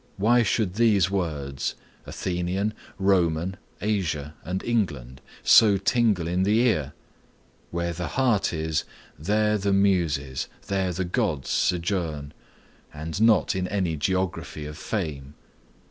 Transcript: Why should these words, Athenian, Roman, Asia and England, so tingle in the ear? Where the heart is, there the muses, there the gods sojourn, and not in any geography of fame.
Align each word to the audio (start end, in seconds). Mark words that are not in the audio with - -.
Why 0.17 0.41
should 0.41 0.73
these 0.73 1.11
words, 1.11 1.75
Athenian, 2.07 2.73
Roman, 2.97 3.57
Asia 3.81 4.33
and 4.43 4.63
England, 4.63 5.21
so 5.43 5.77
tingle 5.77 6.27
in 6.27 6.41
the 6.41 6.59
ear? 6.61 6.93
Where 7.69 7.93
the 7.93 8.07
heart 8.07 8.51
is, 8.51 8.83
there 9.19 9.59
the 9.59 9.71
muses, 9.73 10.47
there 10.65 10.91
the 10.91 11.05
gods 11.05 11.51
sojourn, 11.51 12.33
and 12.91 13.21
not 13.21 13.55
in 13.55 13.67
any 13.67 13.95
geography 13.95 14.65
of 14.65 14.75
fame. 14.75 15.35